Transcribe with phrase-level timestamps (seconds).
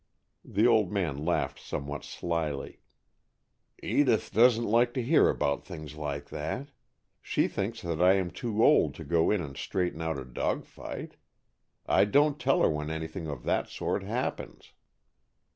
[0.43, 2.81] The old man laughed somewhat slyly.
[3.83, 6.69] "Edith doesn't like to hear about things like that.
[7.21, 10.65] She thinks that I am too old to go in and straighten out a dog
[10.65, 11.17] fight.
[11.85, 14.73] I don't tell her when anything of that sort happens."